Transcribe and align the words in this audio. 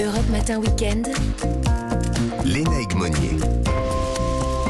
Europe 0.00 0.28
Matin 0.30 0.60
Weekend. 0.60 1.08
Léna 2.44 2.70
Monnier. 2.94 3.36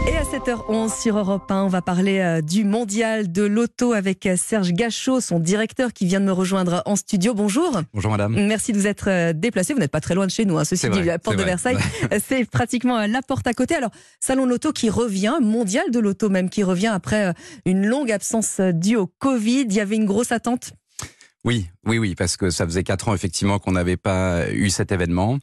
Et 0.06 0.16
à 0.16 0.22
7h11 0.22 1.02
sur 1.02 1.18
Europe 1.18 1.50
1, 1.50 1.64
on 1.64 1.68
va 1.68 1.82
parler 1.82 2.20
euh, 2.20 2.40
du 2.40 2.64
mondial 2.64 3.30
de 3.30 3.42
l'auto 3.42 3.92
avec 3.92 4.24
euh, 4.24 4.36
Serge 4.38 4.72
Gachot, 4.72 5.20
son 5.20 5.38
directeur 5.38 5.92
qui 5.92 6.06
vient 6.06 6.20
de 6.20 6.24
me 6.24 6.32
rejoindre 6.32 6.82
en 6.86 6.96
studio. 6.96 7.34
Bonjour. 7.34 7.78
Bonjour 7.92 8.10
madame. 8.10 8.32
Merci 8.46 8.72
de 8.72 8.78
vous 8.78 8.86
être 8.86 9.10
euh, 9.10 9.34
déplacé. 9.34 9.74
Vous 9.74 9.80
n'êtes 9.80 9.90
pas 9.90 10.00
très 10.00 10.14
loin 10.14 10.24
de 10.24 10.30
chez 10.30 10.46
nous. 10.46 10.56
Hein. 10.56 10.64
Ceci 10.64 10.80
C'est 10.80 10.88
dit, 10.88 11.00
vrai, 11.00 11.06
la 11.06 11.18
porte 11.18 11.36
de 11.36 11.42
vrai. 11.42 11.50
Versailles, 11.50 11.76
c'est 12.26 12.46
pratiquement 12.46 13.06
la 13.06 13.20
porte 13.20 13.46
à 13.46 13.52
côté. 13.52 13.74
Alors, 13.74 13.90
salon 14.20 14.46
de 14.46 14.50
l'auto 14.50 14.72
qui 14.72 14.88
revient, 14.88 15.36
mondial 15.42 15.90
de 15.90 15.98
l'auto 15.98 16.30
même, 16.30 16.48
qui 16.48 16.62
revient 16.62 16.86
après 16.86 17.34
une 17.66 17.86
longue 17.86 18.10
absence 18.10 18.60
due 18.60 18.96
au 18.96 19.06
Covid. 19.06 19.66
Il 19.68 19.74
y 19.74 19.80
avait 19.80 19.96
une 19.96 20.06
grosse 20.06 20.32
attente. 20.32 20.72
Oui, 21.44 21.68
oui, 21.86 21.98
oui, 21.98 22.14
parce 22.14 22.36
que 22.36 22.50
ça 22.50 22.64
faisait 22.66 22.82
quatre 22.82 23.08
ans 23.08 23.14
effectivement 23.14 23.58
qu'on 23.58 23.72
n'avait 23.72 23.96
pas 23.96 24.50
eu 24.50 24.70
cet 24.70 24.92
événement. 24.92 25.38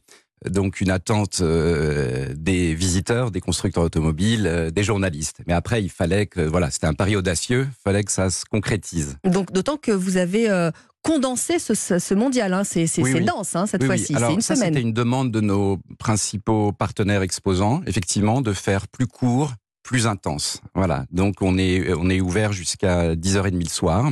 Donc 0.50 0.82
une 0.82 0.90
attente 0.90 1.38
euh, 1.40 2.32
des 2.36 2.74
visiteurs, 2.74 3.30
des 3.30 3.40
constructeurs 3.40 3.82
automobiles, 3.84 4.46
euh, 4.46 4.70
des 4.70 4.84
journalistes. 4.84 5.38
Mais 5.46 5.54
après, 5.54 5.82
il 5.82 5.88
fallait 5.88 6.26
que, 6.26 6.42
voilà, 6.42 6.70
c'était 6.70 6.86
un 6.86 6.92
pari 6.92 7.16
audacieux, 7.16 7.66
il 7.70 7.82
fallait 7.82 8.04
que 8.04 8.12
ça 8.12 8.28
se 8.28 8.44
concrétise. 8.44 9.16
Donc, 9.24 9.50
d'autant 9.52 9.78
que 9.78 9.90
vous 9.92 10.18
avez 10.18 10.50
euh, 10.50 10.70
condensé 11.02 11.58
ce, 11.58 12.14
mondial. 12.14 12.52
hein. 12.52 12.64
C'est 12.64 12.84
Oui, 12.98 13.14
oui. 13.14 13.24
dense 13.24 13.56
hein, 13.56 13.66
cette 13.66 13.80
Oui, 13.80 13.86
fois-ci. 13.86 14.14
C'est 14.18 14.32
une 14.34 14.40
ça, 14.42 14.54
semaine. 14.54 14.74
c'était 14.74 14.82
une 14.86 14.92
demande 14.92 15.32
de 15.32 15.40
nos 15.40 15.78
principaux 15.98 16.70
partenaires 16.70 17.22
exposants, 17.22 17.80
effectivement, 17.86 18.42
de 18.42 18.52
faire 18.52 18.88
plus 18.88 19.06
court, 19.06 19.54
plus 19.82 20.06
intense. 20.06 20.60
Voilà. 20.74 21.06
Donc 21.12 21.36
on 21.40 21.56
est 21.58 21.92
on 21.94 22.10
est 22.10 22.20
ouvert 22.20 22.52
jusqu'à 22.52 23.14
10h30 23.14 23.62
le 23.62 23.68
soir. 23.68 24.10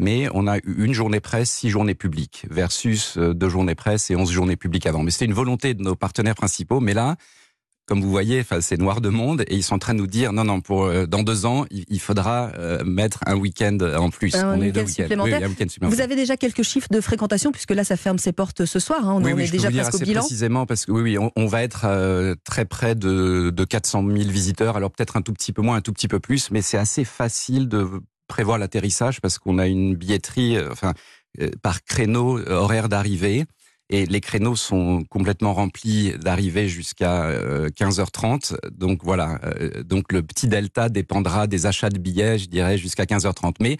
Mais 0.00 0.28
on 0.34 0.46
a 0.48 0.56
eu 0.58 0.84
une 0.84 0.94
journée 0.94 1.20
presse, 1.20 1.50
six 1.50 1.68
journées 1.70 1.94
publiques, 1.94 2.46
versus 2.50 3.18
euh, 3.18 3.34
deux 3.34 3.48
journées 3.50 3.74
presse 3.74 4.10
et 4.10 4.16
onze 4.16 4.30
journées 4.32 4.56
publiques 4.56 4.86
avant. 4.86 5.02
Mais 5.02 5.10
c'était 5.10 5.26
une 5.26 5.34
volonté 5.34 5.74
de 5.74 5.82
nos 5.82 5.94
partenaires 5.94 6.34
principaux. 6.34 6.80
Mais 6.80 6.94
là, 6.94 7.16
comme 7.86 8.00
vous 8.00 8.10
voyez, 8.10 8.40
enfin, 8.40 8.60
c'est 8.60 8.78
noir 8.78 9.00
de 9.00 9.08
monde 9.08 9.42
et 9.48 9.56
ils 9.56 9.62
sont 9.64 9.74
en 9.74 9.78
train 9.80 9.94
de 9.94 9.98
nous 9.98 10.06
dire 10.06 10.32
non, 10.32 10.44
non, 10.44 10.60
pour 10.60 10.84
euh, 10.84 11.06
dans 11.06 11.22
deux 11.24 11.44
ans, 11.44 11.66
il, 11.72 11.84
il 11.88 11.98
faudra 12.00 12.52
euh, 12.56 12.84
mettre 12.84 13.18
un 13.26 13.34
week-end 13.34 13.76
en 13.98 14.10
plus. 14.10 14.34
Un 14.36 14.56
on 14.58 14.62
est 14.62 14.66
week-end 14.66 14.86
supplémentaire. 14.86 15.38
Oui, 15.40 15.44
un 15.44 15.48
week-end 15.48 15.64
Vous 15.64 15.70
supplémentaire. 15.70 16.04
avez 16.04 16.14
déjà 16.16 16.36
quelques 16.36 16.62
chiffres 16.62 16.88
de 16.90 17.00
fréquentation, 17.00 17.50
puisque 17.52 17.72
là, 17.72 17.82
ça 17.84 17.96
ferme 17.96 18.18
ses 18.18 18.32
portes 18.32 18.64
ce 18.64 18.78
soir. 18.78 19.06
hein. 19.08 19.14
On 19.16 19.24
oui, 19.24 19.32
en 19.32 19.36
oui, 19.36 19.42
est 19.42 19.46
je 19.46 19.50
peux 19.50 19.56
déjà 19.58 19.70
dire 19.70 19.82
presque 19.82 20.02
au 20.02 20.06
bilan. 20.06 20.20
précisément 20.20 20.66
parce 20.66 20.86
que 20.86 20.92
oui, 20.92 21.02
oui, 21.02 21.18
on, 21.18 21.30
on 21.36 21.46
va 21.46 21.62
être 21.64 21.82
euh, 21.84 22.36
très 22.44 22.64
près 22.64 22.94
de, 22.94 23.50
de 23.50 23.64
400 23.64 24.02
000 24.06 24.30
visiteurs. 24.30 24.76
Alors 24.76 24.92
peut-être 24.92 25.16
un 25.16 25.22
tout 25.22 25.32
petit 25.32 25.52
peu 25.52 25.60
moins, 25.62 25.76
un 25.76 25.80
tout 25.82 25.92
petit 25.92 26.08
peu 26.08 26.20
plus, 26.20 26.50
mais 26.52 26.62
c'est 26.62 26.78
assez 26.78 27.04
facile 27.04 27.68
de 27.68 27.88
prévoir 28.30 28.56
l'atterrissage 28.56 29.20
parce 29.20 29.38
qu'on 29.38 29.58
a 29.58 29.66
une 29.66 29.94
billetterie, 29.94 30.56
euh, 30.56 30.70
enfin 30.72 30.94
euh, 31.38 31.50
par 31.62 31.84
créneau 31.84 32.38
euh, 32.38 32.54
horaire 32.54 32.88
d'arrivée. 32.88 33.44
Et 33.88 34.06
les 34.06 34.20
créneaux 34.20 34.56
sont 34.56 35.04
complètement 35.08 35.52
remplis 35.52 36.12
d'arrivée 36.18 36.68
jusqu'à 36.68 37.24
euh, 37.24 37.68
15h30. 37.70 38.54
Donc 38.70 39.00
voilà, 39.02 39.40
donc 39.84 40.12
le 40.12 40.22
petit 40.22 40.46
delta 40.46 40.88
dépendra 40.88 41.48
des 41.48 41.66
achats 41.66 41.90
de 41.90 41.98
billets, 41.98 42.38
je 42.38 42.46
dirais, 42.46 42.78
jusqu'à 42.78 43.04
15h30. 43.04 43.56
Mais 43.60 43.78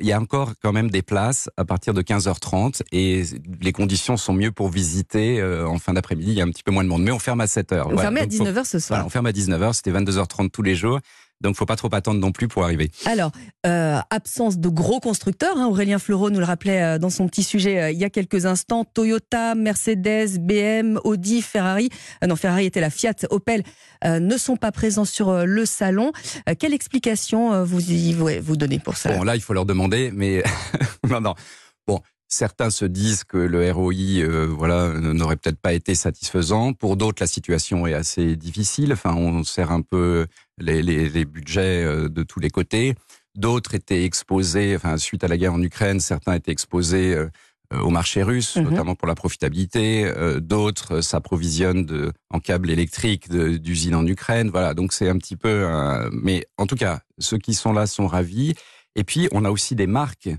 il 0.00 0.06
y 0.06 0.12
a 0.12 0.20
encore 0.20 0.54
quand 0.60 0.72
même 0.72 0.90
des 0.90 1.02
places 1.02 1.48
à 1.56 1.64
partir 1.64 1.94
de 1.94 2.02
15h30 2.02 2.82
et 2.90 3.22
les 3.60 3.70
conditions 3.70 4.16
sont 4.16 4.32
mieux 4.32 4.50
pour 4.50 4.70
visiter 4.70 5.40
en 5.40 5.78
fin 5.78 5.92
d'après-midi. 5.92 6.32
Il 6.32 6.38
y 6.38 6.40
a 6.40 6.44
un 6.44 6.50
petit 6.50 6.64
peu 6.64 6.72
moins 6.72 6.82
de 6.82 6.88
monde, 6.88 7.04
mais 7.04 7.12
on 7.12 7.20
ferme 7.20 7.40
à 7.40 7.46
7h. 7.46 7.92
Vous 7.92 7.98
fermez 7.98 8.22
à 8.22 8.26
19h 8.26 8.64
ce 8.64 8.80
soir. 8.80 8.98
Voilà, 8.98 9.06
on 9.06 9.10
ferme 9.10 9.26
à 9.26 9.32
19h. 9.32 9.72
C'était 9.74 9.92
22h30 9.92 10.50
tous 10.50 10.62
les 10.62 10.74
jours. 10.74 10.98
Donc, 11.44 11.54
faut 11.56 11.66
pas 11.66 11.76
trop 11.76 11.88
attendre 11.94 12.18
non 12.20 12.32
plus 12.32 12.48
pour 12.48 12.64
arriver. 12.64 12.90
Alors, 13.06 13.30
euh, 13.66 13.98
absence 14.10 14.58
de 14.58 14.68
gros 14.68 14.98
constructeurs. 14.98 15.56
hein. 15.58 15.66
Aurélien 15.66 15.98
Fleureau 15.98 16.30
nous 16.30 16.40
le 16.40 16.44
rappelait 16.46 16.82
euh, 16.82 16.98
dans 16.98 17.10
son 17.10 17.28
petit 17.28 17.42
sujet 17.44 17.80
euh, 17.80 17.90
il 17.90 17.98
y 17.98 18.04
a 18.04 18.10
quelques 18.10 18.46
instants. 18.46 18.84
Toyota, 18.84 19.54
Mercedes, 19.54 20.38
BM, 20.40 20.98
Audi, 21.04 21.42
Ferrari. 21.42 21.90
euh, 22.22 22.26
non, 22.26 22.34
Ferrari 22.36 22.64
était 22.66 22.80
la 22.80 22.90
Fiat, 22.90 23.14
Opel 23.30 23.62
euh, 24.04 24.18
ne 24.20 24.36
sont 24.38 24.56
pas 24.56 24.72
présents 24.72 25.04
sur 25.04 25.44
le 25.44 25.66
salon. 25.66 26.12
Quelle 26.58 26.72
explication 26.74 27.62
vous 27.64 27.90
y 27.92 28.12
vous, 28.14 28.28
vous 28.42 28.56
donnez 28.56 28.78
pour 28.78 28.96
ça? 28.96 29.12
Bon, 29.12 29.22
là, 29.22 29.36
il 29.36 29.42
faut 29.42 29.52
leur 29.52 29.66
demander, 29.66 30.10
mais 30.14 30.42
non, 31.08 31.20
non. 31.20 31.34
Bon, 31.86 32.00
certains 32.34 32.70
se 32.70 32.84
disent 32.84 33.24
que 33.24 33.38
le 33.38 33.70
ROI, 33.70 33.92
euh, 34.20 34.46
voilà, 34.46 34.88
n'aurait 34.98 35.36
peut-être 35.36 35.60
pas 35.60 35.72
été 35.72 35.94
satisfaisant. 35.94 36.72
Pour 36.72 36.96
d'autres, 36.96 37.22
la 37.22 37.26
situation 37.26 37.86
est 37.86 37.94
assez 37.94 38.36
difficile. 38.36 38.92
Enfin, 38.92 39.14
on 39.14 39.44
serre 39.44 39.70
un 39.72 39.82
peu 39.82 40.26
les, 40.58 40.82
les, 40.82 41.08
les 41.08 41.24
budgets 41.24 41.84
euh, 41.84 42.08
de 42.08 42.22
tous 42.22 42.40
les 42.40 42.50
côtés. 42.50 42.94
D'autres 43.36 43.74
étaient 43.74 44.04
exposés, 44.04 44.76
enfin, 44.76 44.96
suite 44.96 45.24
à 45.24 45.28
la 45.28 45.36
guerre 45.36 45.54
en 45.54 45.62
Ukraine, 45.62 46.00
certains 46.00 46.34
étaient 46.34 46.52
exposés 46.52 47.14
euh, 47.14 47.28
au 47.80 47.90
marché 47.90 48.22
russe, 48.22 48.56
Mhm. 48.56 48.64
notamment 48.70 48.94
pour 48.94 49.08
la 49.08 49.14
profitabilité. 49.14 50.04
Euh, 50.04 50.38
D'autres 50.40 50.96
euh, 50.96 51.02
s'approvisionnent 51.02 52.12
en 52.30 52.38
câbles 52.40 52.70
électriques 52.70 53.28
d'usines 53.30 53.94
en 53.94 54.06
Ukraine. 54.06 54.50
Voilà, 54.50 54.74
donc 54.74 54.92
c'est 54.92 55.08
un 55.08 55.18
petit 55.18 55.36
peu. 55.36 55.66
un- 55.66 56.08
Mais 56.12 56.46
en 56.58 56.66
tout 56.66 56.76
cas, 56.76 57.00
ceux 57.18 57.38
qui 57.38 57.54
sont 57.54 57.72
là 57.72 57.86
sont 57.86 58.06
ravis. 58.06 58.54
Et 58.96 59.02
puis, 59.02 59.28
on 59.32 59.44
a 59.44 59.50
aussi 59.50 59.74
des 59.74 59.88
marques 59.88 60.28
euh, 60.28 60.36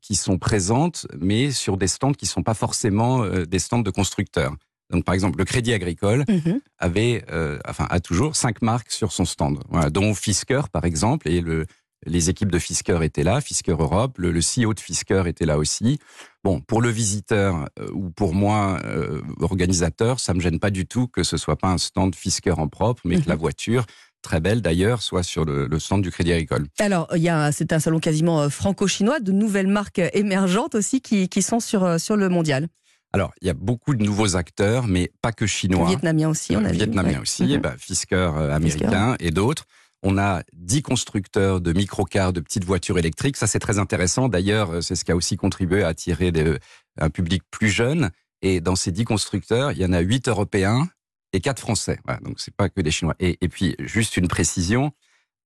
qui 0.00 0.14
sont 0.14 0.38
présentes, 0.38 1.06
mais 1.20 1.50
sur 1.50 1.76
des 1.76 1.88
stands 1.88 2.12
qui 2.12 2.26
sont 2.26 2.42
pas 2.42 2.54
forcément 2.54 3.22
euh, 3.22 3.44
des 3.44 3.58
stands 3.58 3.80
de 3.80 3.90
constructeurs. 3.90 4.54
Donc, 4.90 5.04
par 5.04 5.14
exemple, 5.14 5.38
le 5.38 5.44
Crédit 5.44 5.72
Agricole 5.72 6.24
Mhm. 6.28 6.60
avait, 6.78 7.24
euh, 7.30 7.58
enfin, 7.66 7.86
a 7.90 8.00
toujours 8.00 8.36
cinq 8.36 8.62
marques 8.62 8.92
sur 8.92 9.12
son 9.12 9.24
stand, 9.24 9.58
voilà, 9.70 9.90
dont 9.90 10.14
Fisker, 10.14 10.62
par 10.72 10.84
exemple, 10.84 11.28
et 11.28 11.40
le, 11.40 11.66
les 12.06 12.28
équipes 12.28 12.52
de 12.52 12.58
Fisker 12.58 12.98
étaient 13.02 13.22
là, 13.24 13.40
Fisker 13.40 13.72
Europe, 13.78 14.18
le, 14.18 14.30
le 14.30 14.40
CEO 14.40 14.74
de 14.74 14.80
Fisker 14.80 15.22
était 15.26 15.46
là 15.46 15.56
aussi. 15.58 15.98
Bon, 16.44 16.60
pour 16.60 16.82
le 16.82 16.90
visiteur 16.90 17.68
euh, 17.78 17.88
ou 17.94 18.10
pour 18.10 18.34
moi, 18.34 18.78
euh, 18.84 19.22
organisateur, 19.40 20.20
ça 20.20 20.34
me 20.34 20.40
gêne 20.40 20.58
pas 20.58 20.70
du 20.70 20.86
tout 20.86 21.08
que 21.08 21.22
ce 21.22 21.36
soit 21.38 21.56
pas 21.56 21.68
un 21.68 21.78
stand 21.78 22.14
Fisker 22.14 22.52
en 22.58 22.68
propre, 22.68 23.00
mais 23.06 23.20
que 23.20 23.28
la 23.28 23.36
voiture, 23.36 23.86
très 24.24 24.40
belle 24.40 24.60
d'ailleurs, 24.62 25.00
soit 25.02 25.22
sur 25.22 25.44
le, 25.44 25.68
le 25.68 25.78
stand 25.78 26.02
du 26.02 26.10
Crédit 26.10 26.32
Agricole. 26.32 26.66
Alors, 26.80 27.06
il 27.14 27.22
y 27.22 27.28
a, 27.28 27.52
c'est 27.52 27.72
un 27.72 27.78
salon 27.78 28.00
quasiment 28.00 28.40
euh, 28.42 28.48
franco-chinois, 28.48 29.20
de 29.20 29.30
nouvelles 29.30 29.68
marques 29.68 30.00
euh, 30.00 30.08
émergentes 30.14 30.74
aussi 30.74 31.00
qui, 31.00 31.28
qui 31.28 31.42
sont 31.42 31.60
sur, 31.60 31.84
euh, 31.84 31.98
sur 31.98 32.16
le 32.16 32.28
mondial. 32.28 32.66
Alors, 33.12 33.32
il 33.40 33.46
y 33.46 33.50
a 33.50 33.54
beaucoup 33.54 33.94
de 33.94 34.02
nouveaux 34.02 34.34
acteurs, 34.34 34.88
mais 34.88 35.12
pas 35.22 35.30
que 35.30 35.46
chinois. 35.46 35.86
Vietnamiens 35.86 36.30
aussi, 36.30 36.56
on 36.56 36.64
a 36.64 36.68
vu. 36.70 36.74
Vietnamiens 36.78 37.12
Ouais. 37.18 37.18
aussi, 37.20 37.52
et 37.54 37.60
Fisker 37.78 38.16
euh, 38.16 38.52
américain 38.52 39.14
et 39.20 39.30
d'autres. 39.30 39.66
On 40.02 40.18
a 40.18 40.42
10 40.52 40.82
constructeurs 40.82 41.60
de 41.60 41.72
microcars, 41.72 42.32
de 42.32 42.40
petites 42.40 42.64
voitures 42.64 42.98
électriques. 42.98 43.36
Ça, 43.36 43.46
c'est 43.46 43.60
très 43.60 43.78
intéressant. 43.78 44.28
D'ailleurs, 44.28 44.82
c'est 44.82 44.96
ce 44.96 45.04
qui 45.04 45.12
a 45.12 45.16
aussi 45.16 45.36
contribué 45.36 45.82
à 45.84 45.88
attirer 45.88 46.32
des- 46.32 46.58
un 47.00 47.08
public 47.08 47.42
plus 47.50 47.68
jeune. 47.70 48.10
Et 48.42 48.60
dans 48.60 48.76
ces 48.76 48.90
10 48.92 49.04
constructeurs, 49.04 49.72
il 49.72 49.78
y 49.78 49.84
en 49.86 49.92
a 49.94 50.00
8 50.00 50.28
Européens 50.28 50.88
et 51.34 51.40
4 51.40 51.60
Français. 51.60 51.98
Voilà, 52.04 52.20
donc, 52.20 52.40
c'est 52.40 52.54
pas 52.54 52.68
que 52.68 52.80
des 52.80 52.90
Chinois. 52.90 53.14
Et, 53.20 53.36
et 53.40 53.48
puis, 53.48 53.76
juste 53.80 54.16
une 54.16 54.28
précision. 54.28 54.92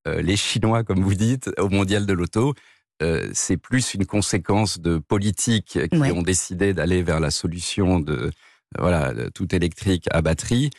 euh, 0.07 0.21
les 0.21 0.37
Chinois, 0.37 0.83
comme 0.85 1.01
vous 1.01 1.13
dites, 1.15 1.49
au 1.57 1.67
Mondial 1.69 2.05
de 2.05 2.13
l'Auto, 2.13 2.53
euh, 3.01 3.29
c'est 3.33 3.57
plus 3.57 3.93
une 3.95 4.05
conséquence 4.05 4.79
de 4.79 4.97
politiques 4.97 5.79
qui 5.91 5.97
Ouais. 5.97 6.11
ont 6.11 6.21
décidé 6.21 6.73
d'aller 6.73 7.03
vers 7.03 7.19
la 7.19 7.31
solution 7.31 7.99
de 7.99 8.13
euh, 8.13 8.31
voilà 8.77 9.13
de 9.13 9.29
tout 9.29 9.53
électrique 9.55 10.05
à 10.11 10.21
batterie. 10.21 10.69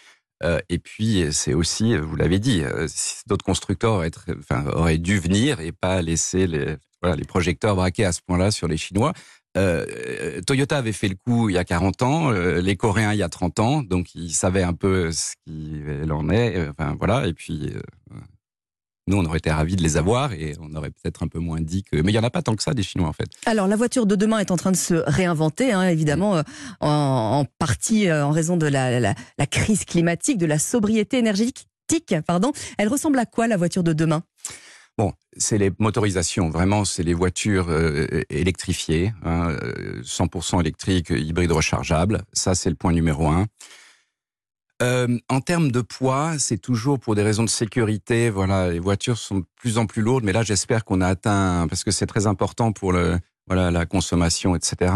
Euh, 0.43 0.59
et 0.71 0.79
puis 0.79 1.27
c'est 1.33 1.53
aussi, 1.55 1.97
vous 1.99 2.17
l'avez 2.17 2.39
dit, 2.39 2.63
d'autres 3.27 3.45
constructeurs 3.45 3.93
auraient, 3.95 4.11
enfin, 4.39 4.65
auraient 4.73 4.97
dû 4.99 5.19
venir 5.19 5.61
et 5.61 5.73
pas 5.73 6.01
laisser 6.01 6.47
les, 6.47 6.77
voilà, 7.03 7.17
les 7.17 7.25
projecteurs 7.27 7.77
braqués 7.77 8.07
à 8.07 8.13
ce 8.13 8.21
point-là 8.27 8.51
sur 8.51 8.69
les 8.69 8.79
Chinois. 8.79 9.13
Euh, 9.57 10.41
Toyota 10.47 10.79
avait 10.79 10.93
fait 10.93 11.09
le 11.09 11.17
coup 11.17 11.49
il 11.49 11.55
y 11.55 11.59
a 11.59 11.65
40 11.65 12.03
ans, 12.03 12.33
euh, 12.33 12.61
les 12.61 12.77
Coréens 12.77 13.13
il 13.13 13.19
y 13.19 13.23
a 13.23 13.29
30 13.29 13.59
ans, 13.59 13.83
donc 13.83 14.15
ils 14.15 14.33
savaient 14.33 14.63
un 14.63 14.75
peu 14.75 15.11
ce 15.11 15.33
qu'il 15.45 16.13
en 16.13 16.29
est. 16.31 16.57
euh, 16.57 16.71
Enfin 16.71 16.95
voilà, 16.99 17.27
et 17.27 17.33
puis 17.35 17.73
nous 19.07 19.17
on 19.17 19.25
aurait 19.25 19.39
été 19.39 19.51
ravis 19.51 19.75
de 19.75 19.83
les 19.83 19.97
avoir 19.97 20.33
et 20.35 20.55
on 20.61 20.73
aurait 20.77 20.91
peut-être 20.91 21.25
un 21.25 21.27
peu 21.29 21.41
moins 21.41 21.61
dit 21.61 21.83
que. 21.83 21.97
Mais 21.97 22.13
il 22.13 22.15
y 22.15 22.19
en 22.19 22.23
a 22.23 22.31
pas 22.31 22.43
tant 22.43 22.55
que 22.55 22.63
ça 22.63 22.75
des 22.75 22.85
Chinois 22.85 23.09
en 23.09 23.13
fait. 23.13 23.29
Alors, 23.47 23.67
la 23.67 23.75
voiture 23.75 24.07
de 24.07 24.15
demain 24.15 24.39
est 24.39 24.53
en 24.53 24.57
train 24.57 24.71
de 24.71 24.77
se 24.77 24.95
réinventer, 24.95 25.73
hein, 25.73 25.89
évidemment, 25.89 26.43
en, 26.81 26.89
en 26.89 27.45
partie 27.59 28.11
en 28.13 28.31
raison 28.31 28.57
de 28.57 28.67
la, 28.67 29.01
la- 29.01 29.15
la 29.39 29.47
crise 29.47 29.85
climatique, 29.85 30.39
de 30.39 30.47
la 30.47 30.59
sobriété 30.61 31.19
énergétique. 31.19 31.67
Pardon. 32.25 32.53
Elle 32.79 32.87
ressemble 32.87 33.19
à 33.19 33.27
quoi 33.27 33.49
la 33.49 33.57
voiture 33.57 33.83
de 33.83 33.93
demain? 33.93 34.23
Bon, 34.99 35.13
c'est 35.37 35.57
les 35.57 35.71
motorisations, 35.79 36.51
vraiment, 36.51 36.85
c'est 36.85 37.03
les 37.03 37.15
voitures 37.15 37.67
euh, 37.71 38.07
électrifiées, 38.29 39.13
hein, 39.25 39.51
euh, 39.63 40.03
100% 40.03 40.61
électriques, 40.61 41.11
hybrides 41.11 41.53
rechargeables. 41.53 42.23
Ça, 42.35 42.55
c'est 42.55 42.69
le 42.71 42.77
point 42.77 42.93
numéro 42.93 43.29
un. 43.29 43.47
Euh, 44.83 45.19
en 45.29 45.41
termes 45.41 45.71
de 45.71 45.81
poids, 45.83 46.39
c'est 46.39 46.57
toujours 46.59 46.99
pour 46.99 47.15
des 47.15 47.23
raisons 47.23 47.45
de 47.45 47.51
sécurité. 47.51 48.31
Voilà, 48.31 48.71
les 48.71 48.79
voitures 48.79 49.19
sont 49.19 49.39
de 49.41 49.45
plus 49.57 49.77
en 49.79 49.87
plus 49.87 50.01
lourdes, 50.03 50.25
mais 50.25 50.33
là, 50.33 50.43
j'espère 50.43 50.85
qu'on 50.85 51.01
a 51.03 51.07
atteint, 51.09 51.67
parce 51.69 51.85
que 51.85 51.91
c'est 51.91 52.07
très 52.07 52.27
important 52.27 52.73
pour 52.73 52.93
le, 52.93 53.19
voilà, 53.47 53.71
la 53.71 53.85
consommation, 53.87 54.55
etc. 54.57 54.93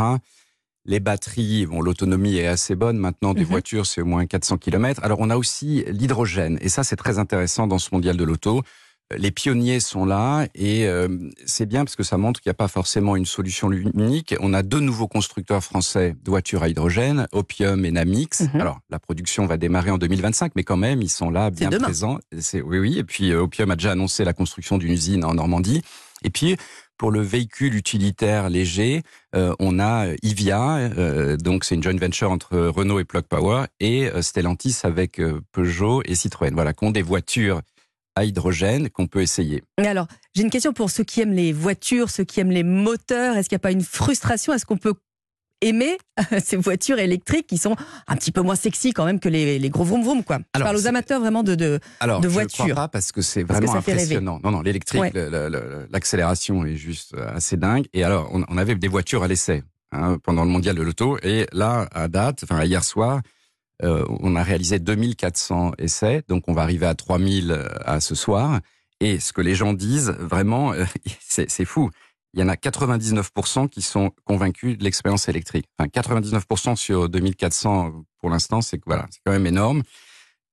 Les 0.86 1.00
batteries, 1.00 1.66
bon, 1.66 1.80
l'autonomie 1.80 2.36
est 2.36 2.46
assez 2.46 2.74
bonne 2.74 2.98
maintenant 2.98 3.32
des 3.34 3.40
Mhm. 3.42 3.46
voitures, 3.46 3.86
c'est 3.86 4.00
au 4.02 4.06
moins 4.06 4.26
400 4.26 4.58
km. 4.58 5.02
Alors, 5.02 5.20
on 5.20 5.30
a 5.30 5.36
aussi 5.36 5.84
l'hydrogène, 5.88 6.58
et 6.62 6.68
ça, 6.70 6.82
c'est 6.84 6.96
très 6.96 7.18
intéressant 7.18 7.66
dans 7.66 7.78
ce 7.78 7.88
mondial 7.92 8.16
de 8.18 8.24
l'auto. 8.24 8.62
Les 9.16 9.30
pionniers 9.30 9.80
sont 9.80 10.04
là 10.04 10.46
et 10.54 10.86
euh, 10.86 11.08
c'est 11.44 11.66
bien 11.66 11.84
parce 11.84 11.96
que 11.96 12.02
ça 12.02 12.16
montre 12.16 12.40
qu'il 12.40 12.48
n'y 12.48 12.54
a 12.54 12.56
pas 12.56 12.68
forcément 12.68 13.16
une 13.16 13.26
solution 13.26 13.70
unique. 13.70 14.34
On 14.40 14.54
a 14.54 14.62
deux 14.62 14.80
nouveaux 14.80 15.08
constructeurs 15.08 15.62
français 15.62 16.16
de 16.22 16.30
voitures 16.30 16.62
à 16.62 16.68
hydrogène, 16.68 17.26
Opium 17.32 17.84
et 17.84 17.90
Namix. 17.90 18.40
Mhm. 18.40 18.60
Alors 18.60 18.80
la 18.90 18.98
production 18.98 19.46
va 19.46 19.56
démarrer 19.56 19.90
en 19.90 19.98
2025, 19.98 20.52
mais 20.56 20.64
quand 20.64 20.76
même 20.76 21.02
ils 21.02 21.10
sont 21.10 21.30
là 21.30 21.50
bien 21.50 21.70
présents. 21.70 22.18
C'est 22.38 22.62
oui 22.62 22.78
oui. 22.78 22.98
Et 22.98 23.04
puis 23.04 23.30
euh, 23.30 23.42
Opium 23.42 23.70
a 23.70 23.76
déjà 23.76 23.92
annoncé 23.92 24.24
la 24.24 24.32
construction 24.32 24.78
d'une 24.78 24.92
usine 24.92 25.24
en 25.24 25.34
Normandie. 25.34 25.82
Et 26.22 26.30
puis 26.30 26.56
pour 26.96 27.10
le 27.10 27.20
véhicule 27.20 27.74
utilitaire 27.74 28.48
léger, 28.48 29.02
euh, 29.34 29.52
on 29.58 29.80
a 29.80 30.06
Ivia, 30.22 30.76
euh, 30.76 31.36
donc 31.36 31.64
c'est 31.64 31.74
une 31.74 31.82
joint 31.82 31.96
venture 31.98 32.30
entre 32.30 32.56
Renault 32.56 33.00
et 33.00 33.04
Plug 33.04 33.24
Power, 33.24 33.64
et 33.80 34.08
Stellantis 34.22 34.78
avec 34.84 35.20
Peugeot 35.52 36.02
et 36.04 36.14
Citroën. 36.14 36.54
Voilà, 36.54 36.72
qui 36.72 36.84
ont 36.84 36.92
des 36.92 37.02
voitures 37.02 37.60
à 38.16 38.24
hydrogène 38.24 38.90
qu'on 38.90 39.06
peut 39.06 39.22
essayer. 39.22 39.62
Alors, 39.78 40.06
j'ai 40.34 40.42
une 40.42 40.50
question 40.50 40.72
pour 40.72 40.90
ceux 40.90 41.04
qui 41.04 41.20
aiment 41.20 41.32
les 41.32 41.52
voitures, 41.52 42.10
ceux 42.10 42.24
qui 42.24 42.40
aiment 42.40 42.50
les 42.52 42.62
moteurs. 42.62 43.36
Est-ce 43.36 43.48
qu'il 43.48 43.56
n'y 43.56 43.60
a 43.60 43.66
pas 43.66 43.72
une 43.72 43.82
frustration? 43.82 44.52
Est-ce 44.52 44.64
qu'on 44.66 44.76
peut 44.76 44.94
aimer 45.60 45.96
ces 46.44 46.56
voitures 46.56 46.98
électriques 46.98 47.46
qui 47.46 47.58
sont 47.58 47.74
un 48.06 48.16
petit 48.16 48.30
peu 48.32 48.40
moins 48.42 48.54
sexy 48.56 48.92
quand 48.92 49.04
même 49.04 49.18
que 49.18 49.28
les, 49.28 49.58
les 49.58 49.70
gros 49.70 49.84
vroom 49.84 50.02
vroom 50.02 50.22
quoi? 50.22 50.38
Je 50.38 50.44
Alors, 50.54 50.66
parle 50.66 50.76
aux 50.76 50.86
amateurs 50.86 51.20
vraiment 51.20 51.42
de, 51.42 51.54
de 51.54 51.80
Alors, 52.00 52.20
de 52.20 52.28
je 52.28 52.32
voiture. 52.34 52.64
crois 52.64 52.74
pas 52.74 52.88
parce 52.88 53.10
que 53.12 53.22
c'est 53.22 53.42
que 53.42 53.48
vraiment 53.48 53.72
rêver. 53.72 53.92
impressionnant. 53.92 54.40
Non, 54.44 54.50
non, 54.50 54.60
l'électrique, 54.62 55.00
Ouais. 55.00 55.12
l'accélération 55.90 56.64
est 56.64 56.76
juste 56.76 57.14
euh, 57.14 57.34
assez 57.34 57.56
dingue. 57.56 57.86
Et 57.92 58.04
alors, 58.04 58.28
on, 58.32 58.44
on 58.48 58.58
avait 58.58 58.74
des 58.74 58.88
voitures 58.88 59.22
à 59.22 59.28
l'essai 59.28 59.62
hein, 59.92 60.18
pendant 60.22 60.44
le 60.44 60.50
mondial 60.50 60.76
de 60.76 60.82
l'auto. 60.82 61.18
Et 61.22 61.46
là, 61.52 61.88
à 61.92 62.08
date, 62.08 62.44
enfin 62.44 62.62
hier 62.64 62.84
soir, 62.84 63.20
euh, 63.84 64.04
on 64.08 64.34
a 64.36 64.42
réalisé 64.42 64.78
2400 64.78 65.72
essais. 65.78 66.22
Donc, 66.28 66.44
on 66.48 66.52
va 66.52 66.62
arriver 66.62 66.86
à 66.86 66.94
3000 66.94 67.50
euh, 67.52 67.68
à 67.84 68.00
ce 68.00 68.14
soir. 68.14 68.60
Et 69.00 69.20
ce 69.20 69.32
que 69.32 69.40
les 69.40 69.54
gens 69.54 69.72
disent, 69.74 70.10
vraiment, 70.18 70.72
euh, 70.72 70.84
c'est 71.20 71.64
fou. 71.64 71.90
Il 72.32 72.40
y 72.40 72.42
en 72.42 72.48
a 72.48 72.54
99% 72.56 73.68
qui 73.68 73.82
sont 73.82 74.10
convaincus 74.24 74.76
de 74.76 74.82
l'expérience 74.84 75.28
électrique. 75.28 75.66
Enfin, 75.78 75.88
99% 75.88 76.74
sur 76.76 77.08
2400 77.08 77.92
pour 78.18 78.30
l'instant, 78.30 78.60
c'est 78.60 78.80
voilà, 78.86 79.06
c'est 79.10 79.20
quand 79.24 79.32
même 79.32 79.46
énorme. 79.46 79.82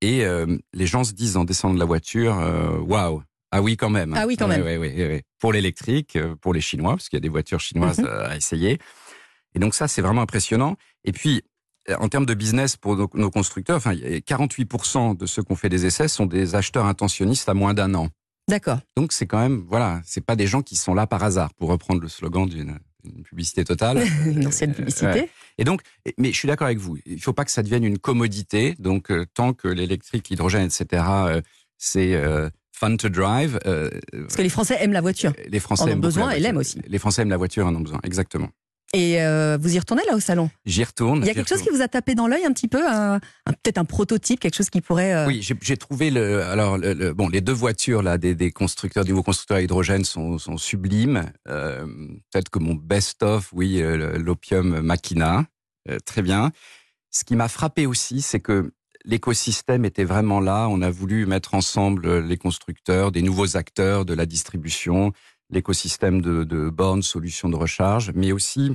Et 0.01 0.23
euh, 0.25 0.57
les 0.73 0.85
gens 0.85 1.03
se 1.03 1.13
disent 1.13 1.37
en 1.37 1.43
descendant 1.43 1.73
de 1.75 1.79
la 1.79 1.85
voiture, 1.85 2.35
waouh, 2.87 3.23
ah 3.51 3.61
oui 3.61 3.77
quand 3.77 3.89
même. 3.89 4.13
Ah 4.15 4.25
oui, 4.27 4.37
quand 4.37 4.47
même. 4.47 4.61
ouais, 4.63 4.77
ouais. 4.77 5.23
Pour 5.39 5.53
l'électrique, 5.53 6.17
pour 6.41 6.53
les 6.53 6.61
Chinois, 6.61 6.91
parce 6.91 7.09
qu'il 7.09 7.17
y 7.17 7.21
a 7.21 7.21
des 7.21 7.29
voitures 7.29 7.59
chinoises 7.59 7.99
Mhm. 7.99 8.07
à 8.07 8.35
essayer. 8.37 8.77
Et 9.55 9.59
donc 9.59 9.73
ça, 9.73 9.87
c'est 9.87 10.01
vraiment 10.01 10.21
impressionnant. 10.21 10.75
Et 11.03 11.11
puis, 11.11 11.41
en 11.99 12.07
termes 12.09 12.25
de 12.25 12.33
business 12.33 12.77
pour 12.77 12.95
nos, 12.95 13.09
nos 13.13 13.31
constructeurs, 13.31 13.77
enfin, 13.77 13.93
il 13.93 13.99
y 13.99 14.15
a 14.15 14.19
48% 14.19 15.17
de 15.17 15.25
ceux 15.25 15.43
qui 15.43 15.51
ont 15.51 15.55
fait 15.55 15.69
des 15.69 15.85
essais 15.85 16.07
sont 16.07 16.25
des 16.25 16.55
acheteurs 16.55 16.85
intentionnistes 16.85 17.49
à 17.49 17.53
moins 17.53 17.73
d'un 17.73 17.93
an. 17.95 18.09
D'accord. 18.47 18.79
Donc 18.97 19.11
c'est 19.13 19.27
quand 19.27 19.39
même, 19.39 19.63
voilà, 19.67 20.01
c'est 20.05 20.25
pas 20.25 20.35
des 20.35 20.47
gens 20.47 20.61
qui 20.61 20.75
sont 20.75 20.93
là 20.93 21.07
par 21.07 21.23
hasard, 21.23 21.53
pour 21.55 21.69
reprendre 21.69 22.01
le 22.01 22.07
slogan 22.07 22.47
d'une 22.47 22.77
publicité 23.23 23.63
totale. 23.63 24.03
Une 24.25 24.45
ancienne 24.47 24.71
Euh, 24.71 24.75
publicité. 24.75 25.05
ouais. 25.07 25.29
Et 25.57 25.63
donc, 25.63 25.81
mais 26.17 26.31
je 26.31 26.37
suis 26.37 26.47
d'accord 26.47 26.65
avec 26.67 26.77
vous. 26.79 26.97
Il 27.05 27.21
faut 27.21 27.33
pas 27.33 27.45
que 27.45 27.51
ça 27.51 27.63
devienne 27.63 27.83
une 27.83 27.97
commodité. 27.97 28.75
Donc, 28.79 29.11
euh, 29.11 29.25
tant 29.33 29.53
que 29.53 29.67
l'électrique, 29.67 30.29
l'hydrogène, 30.29 30.65
etc., 30.65 31.03
euh, 31.09 31.41
c'est 31.77 32.13
euh, 32.13 32.49
fun 32.71 32.95
to 32.95 33.09
drive. 33.09 33.59
euh, 33.65 33.89
Parce 34.11 34.35
que 34.35 34.41
les 34.41 34.49
Français 34.49 34.77
aiment 34.79 34.93
la 34.93 35.01
voiture. 35.01 35.33
les 35.47 35.59
Français 35.59 35.83
en 35.83 35.87
ont 35.87 35.89
aiment 35.89 36.01
besoin 36.01 36.31
et 36.31 36.39
l'aiment 36.39 36.57
aussi. 36.57 36.79
Les 36.87 36.99
Français 36.99 37.21
aiment 37.23 37.29
la 37.29 37.37
voiture, 37.37 37.65
en 37.67 37.75
ont 37.75 37.79
besoin. 37.81 37.99
Exactement. 38.03 38.49
Et 38.93 39.21
euh, 39.21 39.57
vous 39.61 39.73
y 39.73 39.79
retournez 39.79 40.03
là 40.05 40.15
au 40.15 40.19
salon? 40.19 40.49
J'y 40.65 40.83
retourne. 40.83 41.21
Il 41.21 41.25
y 41.27 41.29
a 41.29 41.33
quelque 41.33 41.47
chose 41.47 41.61
qui 41.61 41.69
vous 41.69 41.81
a 41.81 41.87
tapé 41.87 42.13
dans 42.13 42.27
l'œil 42.27 42.43
un 42.45 42.51
petit 42.51 42.67
peu 42.67 42.81
Peut-être 43.63 43.77
un 43.77 43.85
prototype, 43.85 44.39
quelque 44.41 44.55
chose 44.55 44.69
qui 44.69 44.81
pourrait. 44.81 45.13
euh, 45.13 45.27
Oui, 45.27 45.41
j'ai 45.41 45.77
trouvé 45.77 46.11
le. 46.11 46.41
Alors, 46.43 46.77
le, 46.77 46.93
le- 46.93 47.13
bon, 47.13 47.29
les 47.29 47.39
deux 47.39 47.53
voitures 47.53 48.01
là 48.03 48.17
des, 48.17 48.35
des 48.35 48.51
constructeurs, 48.51 49.05
des 49.05 49.11
nouveaux 49.11 49.23
constructeurs 49.23 49.57
à 49.57 49.61
hydrogène 49.61 50.03
sont, 50.03 50.37
sont 50.37 50.57
sublimes. 50.57 51.31
Euh, 51.47 51.85
Peut-être 52.33 52.49
que 52.49 52.59
mon 52.59 52.73
best-of, 52.75 53.49
oui, 53.53 53.81
euh, 53.81 54.17
l'Opium 54.17 54.81
Machina, 54.81 55.45
Euh, 55.89 55.97
très 56.05 56.21
bien. 56.21 56.51
Ce 57.11 57.23
qui 57.23 57.35
m'a 57.35 57.47
frappé 57.47 57.85
aussi, 57.85 58.21
c'est 58.21 58.39
que 58.41 58.71
l'écosystème 59.05 59.83
était 59.85 60.03
vraiment 60.03 60.39
là. 60.39 60.67
On 60.69 60.81
a 60.81 60.91
voulu 60.91 61.25
mettre 61.25 61.55
ensemble 61.55 62.05
euh, 62.05 62.21
les 62.21 62.37
constructeurs, 62.37 63.11
des 63.11 63.21
nouveaux 63.21 63.57
acteurs 63.57 64.05
de 64.05 64.13
la 64.13 64.25
distribution, 64.25 65.11
l'écosystème 65.51 66.21
de, 66.21 66.43
de 66.43 66.69
bornes, 66.69 67.03
solutions 67.03 67.49
de 67.49 67.55
recharge, 67.55 68.11
mais 68.15 68.31
aussi 68.31 68.71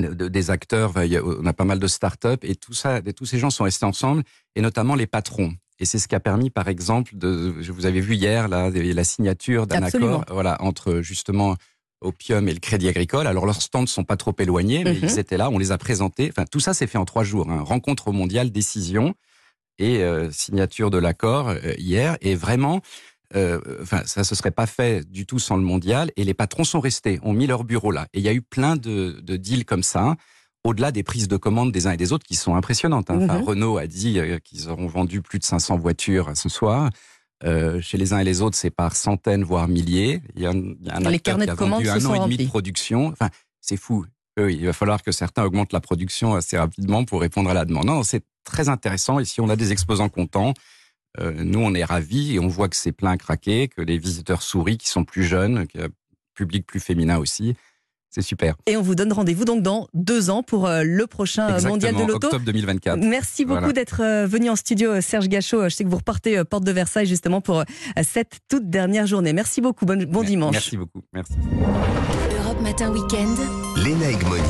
de- 0.00 0.12
de- 0.14 0.28
des 0.28 0.50
acteurs. 0.50 0.92
On 0.96 1.46
a 1.46 1.52
pas 1.52 1.64
mal 1.64 1.78
de 1.78 1.86
start-up 1.86 2.44
et 2.44 2.54
tout 2.54 2.74
ça. 2.74 2.98
et 3.04 3.12
tous 3.12 3.26
ces 3.26 3.38
gens 3.38 3.50
sont 3.50 3.64
restés 3.64 3.86
ensemble 3.86 4.22
et 4.54 4.60
notamment 4.60 4.94
les 4.94 5.06
patrons. 5.06 5.54
Et 5.78 5.84
c'est 5.84 5.98
ce 5.98 6.08
qui 6.08 6.14
a 6.14 6.20
permis, 6.20 6.50
par 6.50 6.68
exemple, 6.68 7.16
de, 7.16 7.54
je 7.60 7.70
vous 7.72 7.84
avez 7.86 8.00
vu 8.00 8.14
hier 8.14 8.48
là, 8.48 8.70
la 8.70 9.04
signature 9.04 9.66
d'un 9.66 9.82
accord, 9.82 10.24
voilà, 10.30 10.60
entre 10.62 11.00
justement 11.02 11.54
Opium 12.02 12.48
et 12.48 12.54
le 12.54 12.60
Crédit 12.60 12.88
Agricole. 12.88 13.26
Alors 13.26 13.44
leurs 13.46 13.60
stands 13.62 13.86
sont 13.86 14.04
pas 14.04 14.16
trop 14.16 14.34
éloignés, 14.38 14.84
mais 14.84 14.94
Mhm. 14.94 15.00
ils 15.02 15.18
étaient 15.18 15.36
là, 15.36 15.50
on 15.50 15.58
les 15.58 15.72
a 15.72 15.78
présentés. 15.78 16.28
Enfin, 16.30 16.44
tout 16.50 16.60
ça 16.60 16.72
s'est 16.74 16.86
fait 16.86 16.98
en 16.98 17.04
trois 17.04 17.24
jours. 17.24 17.50
hein. 17.50 17.60
Rencontre 17.60 18.10
mondiale, 18.12 18.50
décision 18.50 19.14
et 19.78 20.02
euh, 20.02 20.30
signature 20.30 20.90
de 20.90 20.96
l'accord 20.98 21.48
euh, 21.48 21.74
hier. 21.78 22.16
Et 22.22 22.34
vraiment, 22.34 22.80
euh, 23.34 23.60
enfin, 23.82 24.02
ça 24.06 24.22
se 24.24 24.34
serait 24.34 24.50
pas 24.50 24.66
fait 24.66 25.08
du 25.10 25.26
tout 25.26 25.38
sans 25.38 25.56
le 25.56 25.62
mondial. 25.62 26.10
Et 26.16 26.24
les 26.24 26.34
patrons 26.34 26.64
sont 26.64 26.80
restés, 26.80 27.18
ont 27.22 27.32
mis 27.32 27.46
leur 27.46 27.64
bureau 27.64 27.90
là. 27.90 28.06
Et 28.12 28.18
il 28.18 28.24
y 28.24 28.28
a 28.28 28.32
eu 28.32 28.42
plein 28.42 28.76
de, 28.76 29.18
de 29.22 29.36
deals 29.36 29.64
comme 29.64 29.82
ça. 29.82 30.14
Au-delà 30.64 30.90
des 30.92 31.02
prises 31.02 31.28
de 31.28 31.36
commandes 31.36 31.70
des 31.72 31.86
uns 31.86 31.92
et 31.92 31.96
des 31.96 32.12
autres 32.12 32.26
qui 32.26 32.34
sont 32.34 32.54
impressionnantes. 32.56 33.10
hein. 33.10 33.20
Enfin, 33.22 33.38
Mhm. 33.38 33.44
Renault 33.44 33.78
a 33.78 33.86
dit 33.86 34.18
euh, 34.18 34.38
qu'ils 34.38 34.68
auront 34.68 34.86
vendu 34.88 35.22
plus 35.22 35.38
de 35.38 35.44
500 35.44 35.76
voitures 35.78 36.30
ce 36.34 36.48
soir. 36.48 36.90
Euh, 37.44 37.80
chez 37.80 37.98
les 37.98 38.12
uns 38.14 38.18
et 38.18 38.24
les 38.24 38.40
autres, 38.42 38.56
c'est 38.56 38.70
par 38.70 38.96
centaines, 38.96 39.44
voire 39.44 39.68
milliers. 39.68 40.22
Il 40.34 40.42
y 40.42 40.46
a 40.46 40.50
un, 40.50 40.54
y 40.54 40.88
a 40.90 40.96
un 40.96 41.10
Les 41.10 41.18
carnets 41.20 41.44
qui 41.44 41.50
a 41.50 41.54
de 41.54 41.58
commandes 41.58 41.84
vendu 41.84 41.90
un 41.90 42.04
an 42.06 42.14
et 42.14 42.18
demi 42.20 42.36
de 42.38 42.46
production. 42.48 43.08
Enfin, 43.08 43.28
c'est 43.60 43.76
fou. 43.76 44.06
Euh, 44.38 44.50
il 44.50 44.64
va 44.66 44.72
falloir 44.72 45.02
que 45.02 45.12
certains 45.12 45.44
augmentent 45.44 45.72
la 45.72 45.80
production 45.80 46.34
assez 46.34 46.56
rapidement 46.58 47.04
pour 47.04 47.20
répondre 47.20 47.48
à 47.50 47.54
la 47.54 47.64
demande. 47.64 47.86
Non, 47.86 48.02
c'est 48.02 48.24
très 48.44 48.68
intéressant. 48.68 49.18
Et 49.20 49.24
si 49.24 49.40
on 49.40 49.48
a 49.48 49.56
des 49.56 49.72
exposants 49.72 50.08
contents, 50.08 50.52
nous, 51.36 51.60
on 51.60 51.74
est 51.74 51.84
ravis 51.84 52.34
et 52.34 52.38
on 52.40 52.48
voit 52.48 52.68
que 52.68 52.76
c'est 52.76 52.92
plein 52.92 53.12
à 53.12 53.16
craquer, 53.16 53.68
que 53.68 53.80
les 53.82 53.98
visiteurs 53.98 54.42
sourient, 54.42 54.78
qui 54.78 54.88
sont 54.88 55.04
plus 55.04 55.24
jeunes, 55.24 55.66
qu'il 55.66 55.80
y 55.80 55.82
a 55.84 55.86
un 55.86 55.90
public 56.34 56.66
plus 56.66 56.80
féminin 56.80 57.18
aussi. 57.18 57.54
C'est 58.08 58.22
super. 58.22 58.54
Et 58.66 58.76
on 58.78 58.82
vous 58.82 58.94
donne 58.94 59.12
rendez-vous 59.12 59.44
donc 59.44 59.62
dans 59.62 59.88
deux 59.92 60.30
ans 60.30 60.42
pour 60.42 60.66
euh, 60.66 60.82
le 60.84 61.06
prochain 61.06 61.48
euh, 61.50 61.60
mondial 61.68 61.92
de 61.92 61.98
Exactement, 61.98 62.06
l'auto. 62.06 62.26
octobre 62.28 62.44
2024. 62.46 62.98
Merci 63.04 63.44
beaucoup 63.44 63.58
Voilà. 63.58 63.72
d'être 63.74 64.00
euh, 64.02 64.26
venu 64.26 64.48
en 64.48 64.56
studio, 64.56 64.90
euh, 64.92 65.00
Serge 65.02 65.28
Gachot. 65.28 65.64
Je 65.64 65.74
sais 65.74 65.84
que 65.84 65.88
vous 65.90 65.96
repartez 65.98 66.38
euh, 66.38 66.44
porte 66.44 66.64
de 66.64 66.72
Versailles 66.72 67.06
justement 67.06 67.42
pour 67.42 67.58
euh, 67.60 67.64
cette 68.02 68.38
toute 68.48 68.70
dernière 68.70 69.06
journée. 69.06 69.34
Merci 69.34 69.60
beaucoup. 69.60 69.84
Bon, 69.84 70.02
bon 70.08 70.22
dimanche. 70.22 70.52
Merci 70.52 70.76
beaucoup. 70.78 71.02
Merci. 71.12 71.34
Europe 72.42 72.60
Matin 72.62 72.90
Weekend. 72.90 73.36
Léna 73.84 74.10
Egmonier. 74.10 74.42